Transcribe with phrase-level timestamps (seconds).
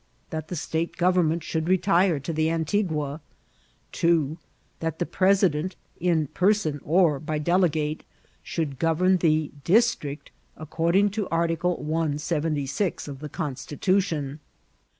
[0.31, 3.21] That the state government should retire lo the Antigua.
[3.93, 4.37] 3.
[4.79, 8.03] That the president, in penon or by delegate,
[8.41, 14.39] should govern the dtstrtd according to article 176 of the Constitution.